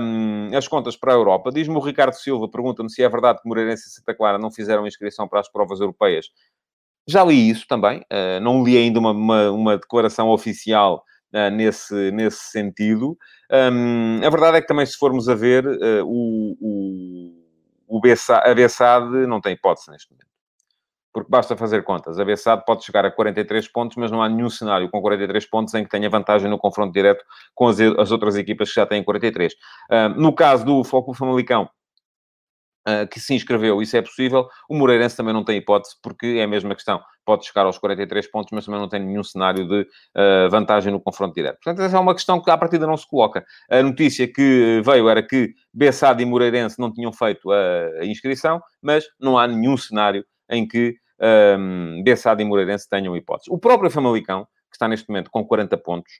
[0.00, 1.50] um, as contas para a Europa.
[1.52, 4.86] Diz-me o Ricardo Silva, pergunta-me se é verdade que Moreirense e Santa Clara não fizeram
[4.86, 6.26] inscrição para as provas europeias.
[7.06, 12.10] Já li isso também, uh, não li ainda uma, uma, uma declaração oficial uh, nesse,
[12.12, 13.16] nesse sentido.
[13.50, 19.00] Um, a verdade é que também, se formos a ver, uh, o, o, o a
[19.26, 20.32] não tem hipótese neste momento
[21.12, 22.18] porque basta fazer contas.
[22.18, 25.74] A Bessade pode chegar a 43 pontos, mas não há nenhum cenário com 43 pontos
[25.74, 27.22] em que tenha vantagem no confronto direto
[27.54, 29.52] com as, as outras equipas que já têm 43.
[29.52, 31.68] Uh, no caso do Foco Famalicão,
[32.88, 34.48] uh, que se inscreveu, isso é possível.
[34.68, 37.00] O Moreirense também não tem hipótese, porque é a mesma questão.
[37.24, 41.00] Pode chegar aos 43 pontos, mas também não tem nenhum cenário de uh, vantagem no
[41.00, 41.58] confronto direto.
[41.62, 43.44] Portanto, essa é uma questão que à partida não se coloca.
[43.70, 49.04] A notícia que veio era que Bessade e Moreirense não tinham feito a, inscrição, mas
[49.20, 50.96] não há nenhum cenário em que
[51.58, 53.48] um, Bessade e Moreirense tenham hipóteses.
[53.48, 56.12] O próprio Famalicão, que está neste momento com 40 pontos,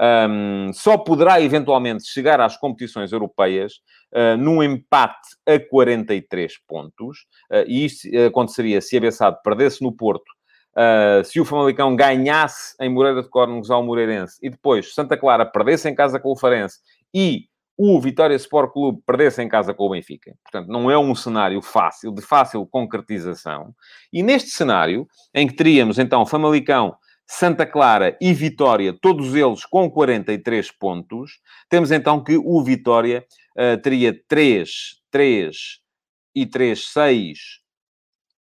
[0.00, 3.74] um, só poderá eventualmente chegar às competições europeias
[4.14, 9.92] uh, num empate a 43 pontos, uh, e isso aconteceria se a Bessade perdesse no
[9.92, 10.28] Porto,
[10.76, 15.44] uh, se o Famalicão ganhasse em Moreira de Córnegos ao Moreirense, e depois Santa Clara
[15.44, 16.78] perdesse em casa com o Farense,
[17.12, 17.46] e
[17.80, 20.34] o Vitória Sport Clube perdesse em casa com o Benfica.
[20.42, 23.72] Portanto, não é um cenário fácil, de fácil concretização.
[24.12, 26.96] E neste cenário, em que teríamos então Famalicão,
[27.30, 31.38] Santa Clara e Vitória, todos eles com 43 pontos,
[31.68, 33.22] temos então que o Vitória
[33.54, 34.70] uh, teria 3,
[35.10, 35.56] 3
[36.34, 37.38] e 3, 6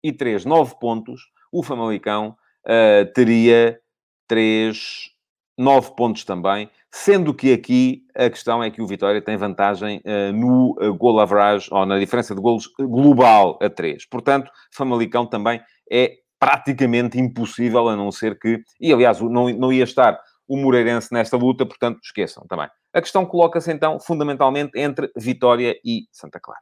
[0.03, 1.21] e 3, 9 pontos.
[1.51, 3.79] O Famalicão uh, teria
[4.27, 5.11] 3,
[5.55, 10.33] 9 pontos também, sendo que aqui a questão é que o Vitória tem vantagem uh,
[10.33, 14.07] no uh, goal average, ou na diferença de golos global a 3.
[14.07, 18.63] Portanto, Famalicão também é praticamente impossível, a não ser que...
[18.79, 22.67] E, aliás, não, não ia estar o Moreirense nesta luta, portanto, esqueçam também.
[22.91, 26.59] A questão coloca-se, então, fundamentalmente entre Vitória e Santa Clara.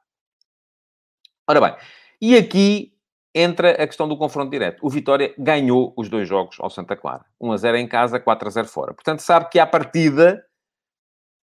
[1.49, 1.75] Ora bem,
[2.21, 2.91] e aqui
[3.33, 4.85] entra a questão do confronto direto.
[4.85, 7.23] O Vitória ganhou os dois jogos ao Santa Clara.
[7.39, 8.93] 1 a 0 em casa, 4 a 0 fora.
[8.93, 10.43] Portanto, sabe que à partida,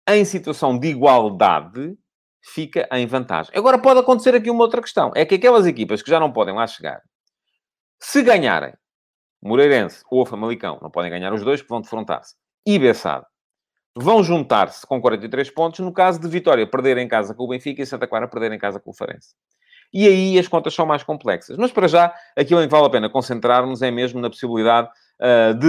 [0.09, 1.97] em situação de igualdade,
[2.43, 3.53] fica em vantagem.
[3.55, 5.11] Agora pode acontecer aqui uma outra questão.
[5.15, 7.01] É que aquelas equipas que já não podem lá chegar,
[7.99, 8.73] se ganharem,
[9.41, 13.25] Moreirense ou Famalicão, não podem ganhar os dois, porque vão defrontar-se, e Bessado,
[13.95, 17.81] vão juntar-se com 43 pontos, no caso de Vitória perder em casa com o Benfica
[17.81, 19.33] e Santa Clara perder em casa com o Farense.
[19.93, 21.57] E aí as contas são mais complexas.
[21.57, 24.89] Mas para já, aquilo em que vale a pena concentrarmos é mesmo na possibilidade
[25.21, 25.67] uh, de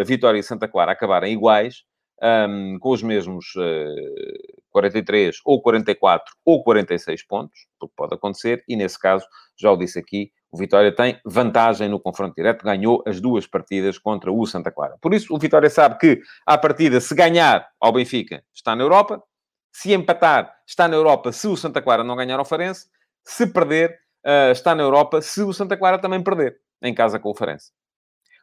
[0.00, 1.84] uh, Vitória e Santa Clara acabarem iguais,
[2.20, 8.64] um, com os mesmos uh, ah, 43 ou 44 ou 46 pontos, porque pode acontecer,
[8.68, 9.24] e nesse caso,
[9.56, 13.98] já o disse aqui, o Vitória tem vantagem no confronto direto, ganhou as duas partidas
[13.98, 14.96] contra o Santa Clara.
[15.00, 19.22] Por isso, o Vitória sabe que, à partida, se ganhar ao Benfica, está na Europa,
[19.72, 22.88] se empatar, está na Europa se o Santa Clara não ganhar ao Farense,
[23.24, 27.30] se perder, uh, está na Europa, se o Santa Clara também perder, em casa com
[27.30, 27.70] o Farense.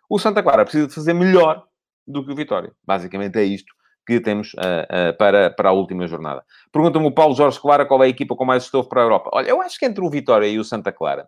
[0.07, 1.65] O Santa Clara precisa de fazer melhor
[2.07, 2.71] do que o Vitória.
[2.85, 3.73] Basicamente é isto
[4.05, 6.45] que temos uh, uh, para, para a última jornada.
[6.71, 9.31] Pergunta-me o Paulo Jorge Clara qual é a equipa com mais estofo para a Europa.
[9.33, 11.27] Olha, eu acho que entre o Vitória e o Santa Clara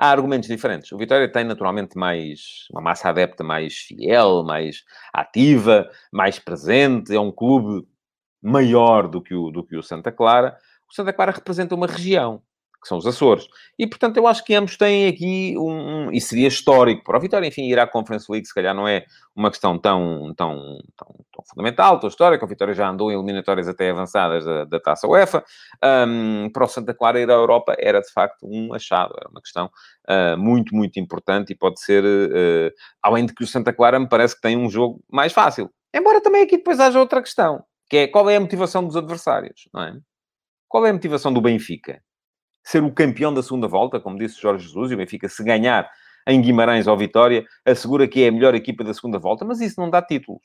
[0.00, 0.90] há argumentos diferentes.
[0.92, 4.82] O Vitória tem naturalmente mais uma massa adepta mais fiel, mais
[5.12, 7.86] ativa, mais presente, é um clube
[8.42, 10.56] maior do que o, do que o Santa Clara
[10.90, 12.42] o Santa Clara representa uma região.
[12.80, 13.46] Que são os Açores.
[13.78, 16.06] E, portanto, eu acho que ambos têm aqui um...
[16.06, 18.88] um e seria histórico para o Vitória, enfim, ir à Conference League, se calhar não
[18.88, 19.04] é
[19.36, 22.44] uma questão tão, tão, tão, tão fundamental, tão histórica.
[22.44, 25.44] O Vitória já andou em eliminatórias até avançadas da, da Taça UEFA.
[25.84, 29.14] Um, para o Santa Clara ir à Europa era, de facto, um achado.
[29.18, 29.70] Era uma questão
[30.08, 32.02] uh, muito, muito importante e pode ser...
[32.04, 35.70] Uh, além de que o Santa Clara me parece que tem um jogo mais fácil.
[35.94, 39.68] Embora também aqui depois haja outra questão, que é qual é a motivação dos adversários,
[39.74, 39.98] não é?
[40.68, 42.00] Qual é a motivação do Benfica?
[42.62, 45.90] Ser o campeão da segunda volta, como disse Jorge Jesus, e o Benfica, se ganhar
[46.26, 49.80] em Guimarães ou Vitória, assegura que é a melhor equipa da segunda volta, mas isso
[49.80, 50.42] não dá títulos.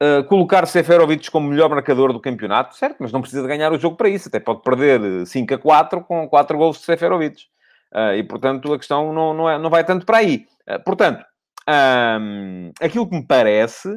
[0.00, 3.78] Uh, colocar Seferovic como melhor marcador do campeonato, certo, mas não precisa de ganhar o
[3.78, 7.46] jogo para isso, até pode perder 5 a 4 com 4 gols de Seferovic.
[7.92, 10.46] Uh, e, portanto, a questão não, não, é, não vai tanto para aí.
[10.70, 11.24] Uh, portanto,
[11.68, 13.88] um, aquilo que me parece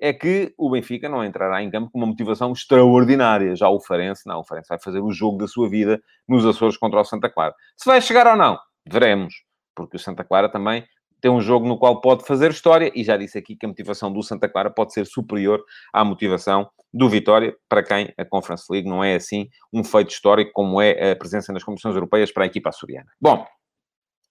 [0.00, 3.54] é que o Benfica não entrará em campo com uma motivação extraordinária.
[3.56, 6.76] Já o Farense, não, o Farense vai fazer o jogo da sua vida nos Açores
[6.76, 7.54] contra o Santa Clara.
[7.76, 9.34] Se vai chegar ou não, veremos,
[9.74, 10.84] porque o Santa Clara também
[11.20, 14.12] tem um jogo no qual pode fazer história, e já disse aqui que a motivação
[14.12, 18.86] do Santa Clara pode ser superior à motivação do Vitória, para quem a Conference League
[18.86, 22.46] não é assim um feito histórico como é a presença nas competições europeias para a
[22.46, 23.10] equipa açoriana.
[23.18, 23.42] Bom,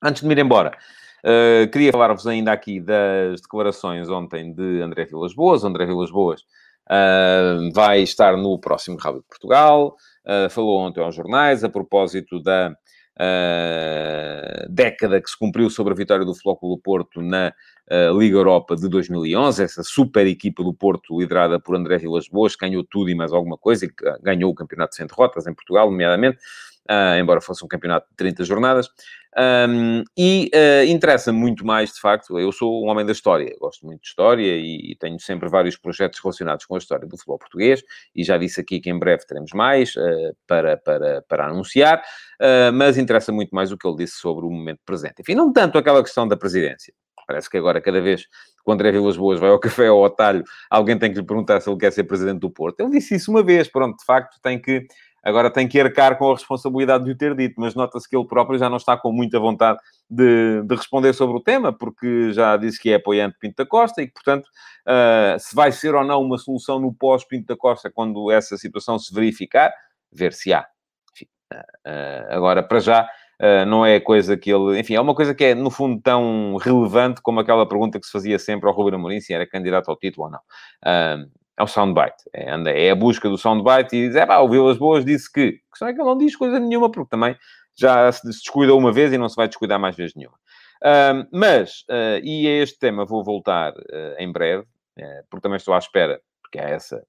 [0.03, 0.77] antes de me ir embora,
[1.23, 5.63] Uh, queria falar-vos ainda aqui das declarações ontem de André Vilas Boas.
[5.63, 9.95] André Vilas Boas uh, vai estar no próximo Rabo de Portugal.
[10.25, 12.75] Uh, falou ontem aos jornais a propósito da
[14.71, 17.53] década que se cumpriu sobre a vitória do Flóculo Porto na
[18.17, 19.63] Liga Europa de 2011.
[19.63, 23.55] Essa super equipa do Porto, liderada por André Vilas Boas, ganhou tudo e mais alguma
[23.55, 26.39] coisa e ganhou o campeonato sem derrotas em Portugal, nomeadamente.
[26.89, 28.89] Uh, embora fosse um campeonato de 30 jornadas.
[29.37, 33.85] Um, e uh, interessa muito mais, de facto, eu sou um homem da história, gosto
[33.85, 37.83] muito de história e, tenho sempre vários projetos relacionados com a história do futebol português
[38.15, 42.71] e já disse aqui que em breve teremos mais uh, para, para, para anunciar, uh,
[42.73, 45.15] mas interessa muito mais o que ele disse sobre o momento presente.
[45.21, 46.93] Enfim, não tanto aquela questão da presidência.
[47.25, 48.29] Parece que agora, cada vez que
[48.65, 51.59] o André Vilas Boas vai ao café ou ao talho, alguém tem que lhe perguntar
[51.61, 52.79] se ele quer ser presidente do Porto.
[52.81, 54.85] Ele disse isso uma vez, pronto, de facto, tem que
[55.23, 58.27] agora tem que arcar com a responsabilidade de o ter dito, mas nota-se que ele
[58.27, 62.57] próprio já não está com muita vontade de, de, responder sobre o tema, porque já
[62.57, 65.95] disse que é apoiante de Pinto da Costa e que, portanto, uh, se vai ser
[65.95, 69.71] ou não uma solução no pós-Pinto da Costa quando essa situação se verificar,
[70.11, 70.65] ver se há.
[71.53, 73.07] Uh, agora, para já,
[73.41, 74.79] Uh, não é coisa que ele...
[74.79, 78.11] Enfim, é uma coisa que é, no fundo, tão relevante como aquela pergunta que se
[78.11, 80.39] fazia sempre ao Ruben Amorim, se era candidato ao título ou não.
[81.57, 82.23] É o soundbite.
[82.33, 85.59] É, é a busca do soundbite e diz, é pá, o Vilas Boas disse que...
[85.67, 87.37] A questão é que ele não diz coisa nenhuma, porque também
[87.75, 90.37] já se descuidou uma vez e não se vai descuidar mais vezes nenhuma.
[90.83, 94.65] Uh, mas, uh, e a este tema vou voltar uh, em breve,
[94.97, 97.03] eh, porque também estou à espera, porque há essa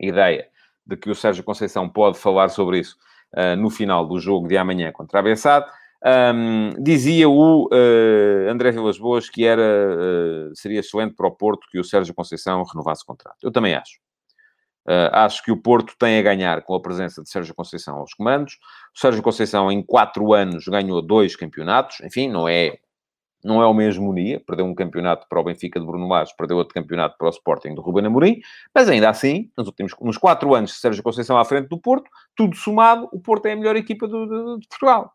[0.00, 0.48] ideia
[0.86, 2.96] de que o Sérgio Conceição pode falar sobre isso
[3.58, 5.66] no final do jogo de amanhã contra a Bessade.
[6.06, 11.66] Um, dizia o uh, André Vilas Boas que era, uh, seria excelente para o Porto
[11.70, 13.38] que o Sérgio Conceição renovasse o contrato.
[13.42, 13.98] Eu também acho.
[14.86, 18.12] Uh, acho que o Porto tem a ganhar com a presença de Sérgio Conceição aos
[18.12, 18.58] comandos.
[18.94, 22.02] O Sérgio Conceição, em quatro anos, ganhou dois campeonatos.
[22.02, 22.76] Enfim, não é,
[23.42, 24.42] não é uma hegemonia.
[24.46, 27.74] Perdeu um campeonato para o Benfica de Bruno Lage, perdeu outro campeonato para o Sporting
[27.74, 28.40] do Ruben Amorim.
[28.74, 32.10] Mas ainda assim, nos últimos nos quatro anos de Sérgio Conceição à frente do Porto,
[32.36, 35.14] tudo somado, o Porto é a melhor equipa do, de Portugal.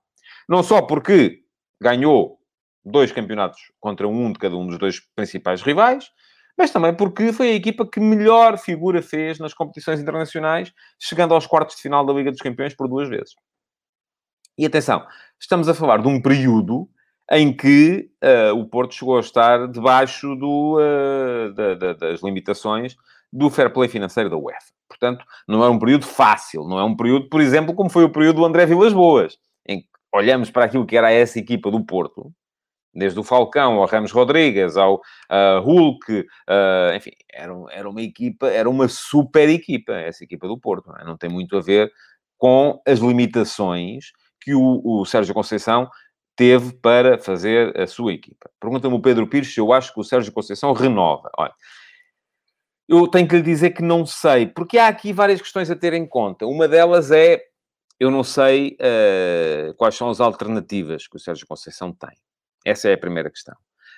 [0.50, 1.44] Não só porque
[1.80, 2.40] ganhou
[2.84, 6.10] dois campeonatos contra um de cada um dos dois principais rivais,
[6.58, 11.46] mas também porque foi a equipa que melhor figura fez nas competições internacionais, chegando aos
[11.46, 13.36] quartos de final da Liga dos Campeões por duas vezes.
[14.58, 15.06] E atenção,
[15.40, 16.90] estamos a falar de um período
[17.32, 22.96] em que uh, o Porto chegou a estar debaixo do, uh, da, da, das limitações
[23.32, 24.74] do fair play financeiro da UEFA.
[24.88, 28.12] Portanto, não é um período fácil, não é um período, por exemplo, como foi o
[28.12, 31.84] período do André Vilas Boas, em que olhamos para aquilo que era essa equipa do
[31.84, 32.32] Porto,
[32.94, 38.48] desde o Falcão ao Ramos Rodrigues, ao uh, Hulk, uh, enfim, era, era uma equipa,
[38.48, 41.06] era uma super equipa, essa equipa do Porto, não, é?
[41.06, 41.92] não tem muito a ver
[42.38, 45.90] com as limitações que o, o Sérgio Conceição
[46.36, 48.50] teve para fazer a sua equipa.
[48.60, 51.30] Pergunta-me o Pedro Pires se eu acho que o Sérgio Conceição renova.
[51.38, 51.54] Olha,
[52.88, 55.94] eu tenho que lhe dizer que não sei, porque há aqui várias questões a ter
[55.94, 56.48] em conta.
[56.48, 57.42] Uma delas é
[58.00, 62.16] eu não sei uh, quais são as alternativas que o Sérgio Conceição tem.
[62.66, 63.56] Essa é a primeira questão.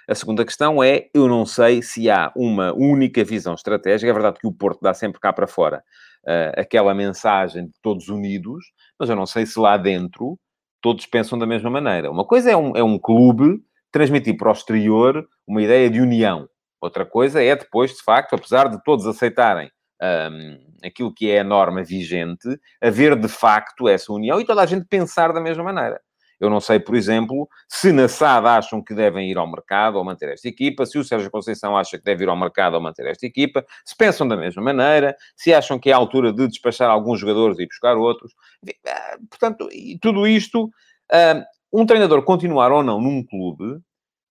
[0.07, 4.09] A segunda questão é, eu não sei se há uma única visão estratégica.
[4.09, 5.83] É verdade que o Porto dá sempre cá para fora
[6.23, 8.65] uh, aquela mensagem de todos unidos,
[8.99, 10.39] mas eu não sei se lá dentro
[10.81, 12.09] todos pensam da mesma maneira.
[12.09, 16.49] Uma coisa é um, é um clube transmitir para o exterior uma ideia de união.
[16.81, 19.69] Outra coisa é depois, de facto, apesar de todos aceitarem
[20.01, 22.47] um, aquilo que é a norma vigente,
[22.81, 26.01] haver de facto essa união e toda a gente pensar da mesma maneira.
[26.41, 30.03] Eu não sei, por exemplo, se na SAD acham que devem ir ao mercado ou
[30.03, 33.05] manter esta equipa, se o Sérgio Conceição acha que deve ir ao mercado ou manter
[33.05, 36.89] esta equipa, se pensam da mesma maneira, se acham que é a altura de despachar
[36.89, 38.33] alguns jogadores e buscar outros.
[38.67, 39.69] Eh, portanto,
[40.01, 40.71] tudo isto,
[41.11, 43.79] eh, um treinador continuar ou não num clube,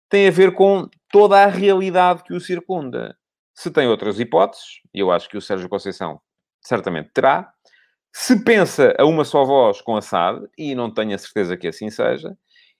[0.09, 3.15] tem a ver com toda a realidade que o circunda.
[3.55, 6.19] Se tem outras hipóteses, e eu acho que o Sérgio Conceição
[6.61, 7.53] certamente terá,
[8.13, 11.69] se pensa a uma só voz com a SAD, e não tenho a certeza que
[11.69, 12.37] assim seja,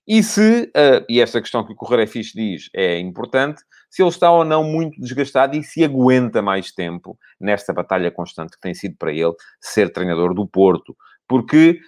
[0.07, 3.61] e se, uh, e esta questão que o Correio é Fixe diz é importante,
[3.91, 8.53] se ele está ou não muito desgastado e se aguenta mais tempo nesta batalha constante
[8.53, 10.97] que tem sido para ele ser treinador do Porto.
[11.27, 11.79] Porque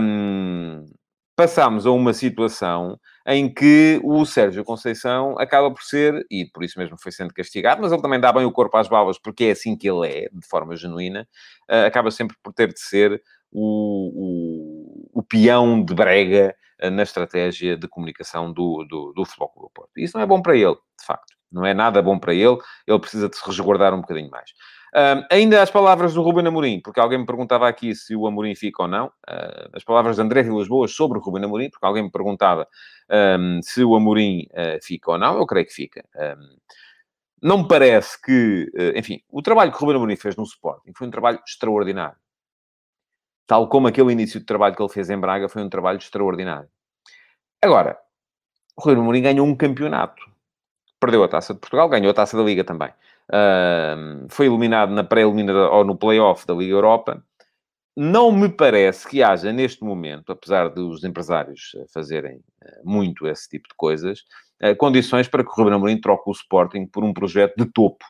[0.00, 0.86] um,
[1.38, 6.76] passámos a uma situação em que o Sérgio Conceição acaba por ser, e por isso
[6.76, 9.50] mesmo foi sendo castigado, mas ele também dá bem o corpo às balas, porque é
[9.52, 11.28] assim que ele é, de forma genuína,
[11.70, 13.22] uh, acaba sempre por ter de ser
[13.52, 19.52] o, o, o peão de brega uh, na estratégia de comunicação do, do, do Clube
[19.60, 19.92] do Porto.
[19.96, 21.36] E isso não é bom para ele, de facto.
[21.52, 24.50] Não é nada bom para ele, ele precisa de se resguardar um bocadinho mais.
[25.30, 28.82] Ainda as palavras do Ruben Amorim, porque alguém me perguntava aqui se o Amorim fica
[28.82, 29.06] ou não.
[29.06, 32.66] Uh, as palavras de André Vilas Boas sobre o Ruben Amorim, porque alguém me perguntava
[33.38, 35.36] um, se o Amorim uh, fica ou não.
[35.36, 36.04] Eu creio que fica.
[36.16, 36.56] Um,
[37.42, 38.70] não me parece que...
[38.74, 42.16] Uh, enfim, o trabalho que o Ruben Amorim fez no Sporting foi um trabalho extraordinário.
[43.46, 46.68] Tal como aquele início de trabalho que ele fez em Braga foi um trabalho extraordinário.
[47.62, 47.98] Agora,
[48.76, 50.22] o Ruben Amorim ganhou um campeonato.
[50.98, 52.92] Perdeu a Taça de Portugal, ganhou a Taça da Liga também
[54.30, 57.22] foi eliminado na pré-eliminatória ou no play-off da Liga Europa.
[57.96, 63.68] Não me parece que haja neste momento, apesar dos empresários fazerem eh, muito esse tipo
[63.68, 64.20] de coisas,
[64.60, 68.04] eh, condições para que o Ruben Amorim troque o Sporting por um projeto de topo.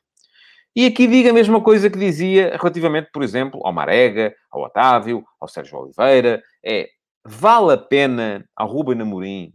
[0.76, 5.24] E aqui diga a mesma coisa que dizia relativamente, por exemplo, ao Marega, ao Otávio,
[5.40, 6.42] ao Sérgio Oliveira.
[6.62, 6.88] É,
[7.24, 9.54] vale a pena ao Ruben Amorim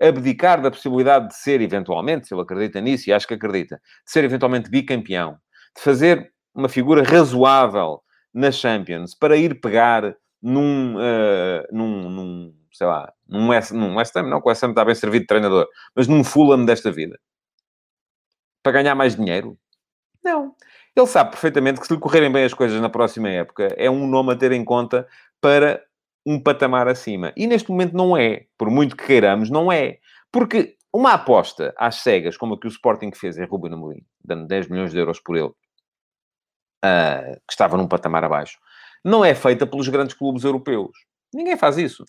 [0.00, 4.10] abdicar da possibilidade de ser, eventualmente, se ele acredita nisso, e acho que acredita, de
[4.10, 5.38] ser eventualmente bicampeão,
[5.76, 8.02] de fazer uma figura razoável
[8.32, 14.14] na Champions para ir pegar num, uh, num, num, sei lá, num West, num West
[14.16, 16.90] Ham, não, com o West Ham está bem servido de treinador, mas num Fulham desta
[16.90, 17.18] vida,
[18.62, 19.56] para ganhar mais dinheiro?
[20.22, 20.54] Não.
[20.96, 24.06] Ele sabe perfeitamente que se lhe correrem bem as coisas na próxima época, é um
[24.06, 25.06] nome a ter em conta
[25.40, 25.82] para
[26.26, 27.32] um patamar acima.
[27.36, 28.46] E neste momento não é.
[28.56, 29.98] Por muito que queiramos, não é.
[30.32, 34.46] Porque uma aposta às cegas, como a que o Sporting fez em Ruben Amorim, dando
[34.46, 35.48] 10 milhões de euros por ele,
[36.84, 38.58] uh, que estava num patamar abaixo,
[39.04, 40.96] não é feita pelos grandes clubes europeus.
[41.34, 42.04] Ninguém faz isso.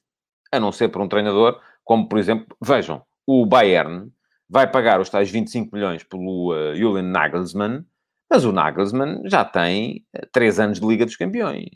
[0.52, 4.12] A não ser por um treinador, como, por exemplo, vejam, o Bayern
[4.48, 7.84] vai pagar os tais 25 milhões pelo uh, Julian Nagelsmann,
[8.30, 11.70] mas o Nagelsmann já tem 3 anos de Liga dos Campeões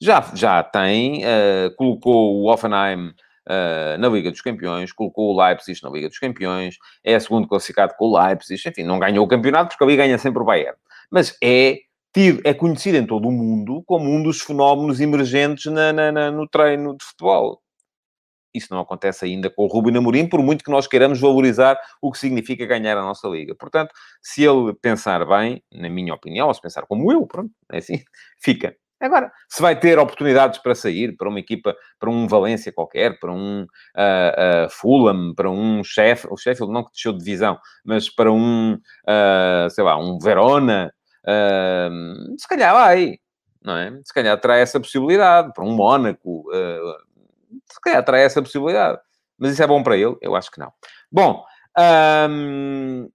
[0.00, 5.82] já, já tem, uh, colocou o Offenheim uh, na Liga dos Campeões, colocou o Leipzig
[5.82, 9.70] na Liga dos Campeões, é segundo classificado com o Leipzig, enfim, não ganhou o campeonato
[9.70, 10.76] porque ali ganha sempre o Bayern.
[11.10, 11.78] Mas é
[12.14, 16.30] tido, é conhecido em todo o mundo como um dos fenómenos emergentes na, na, na,
[16.30, 17.60] no treino de futebol.
[18.54, 22.10] Isso não acontece ainda com o Rubem Amorim, por muito que nós queiramos valorizar o
[22.10, 23.54] que significa ganhar a nossa liga.
[23.54, 27.78] Portanto, se ele pensar bem, na minha opinião, ou se pensar como eu, pronto, é
[27.78, 28.02] assim,
[28.42, 28.74] fica.
[29.00, 33.32] Agora, se vai ter oportunidades para sair para uma equipa, para um Valência qualquer, para
[33.32, 38.10] um uh, uh, Fulham, para um Sheffield, o Sheffield não que deixou de divisão, mas
[38.10, 40.92] para um, uh, sei lá, um Verona,
[42.38, 43.18] se calhar vai,
[43.64, 43.90] não é?
[44.04, 46.44] Se calhar terá essa possibilidade, para um Mónaco,
[47.72, 48.98] se calhar terá essa possibilidade.
[49.38, 50.16] Mas isso é bom para ele?
[50.20, 50.70] Eu acho que não.
[51.10, 51.42] Bom,
[52.28, 53.08] um,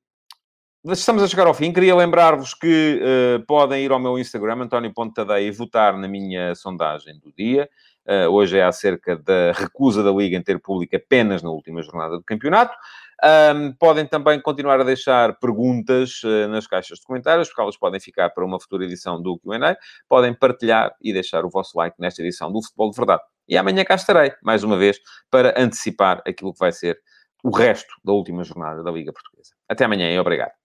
[0.88, 1.74] Estamos a chegar ao fim.
[1.74, 6.54] Queria lembrar-vos que uh, podem ir ao meu Instagram, António Pontadeia, e votar na minha
[6.54, 7.68] sondagem do dia.
[8.08, 12.18] Uh, hoje é acerca da recusa da Liga em ter público apenas na última jornada
[12.18, 12.78] do campeonato.
[13.56, 18.00] Um, podem também continuar a deixar perguntas uh, nas caixas de comentários, porque elas podem
[18.00, 19.76] ficar para uma futura edição do Q&A.
[20.08, 23.24] Podem partilhar e deixar o vosso like nesta edição do Futebol de Verdade.
[23.50, 25.00] E amanhã cá estarei, mais uma vez,
[25.32, 27.00] para antecipar aquilo que vai ser
[27.44, 29.56] o resto da última jornada da Liga Portuguesa.
[29.68, 30.65] Até amanhã e obrigado.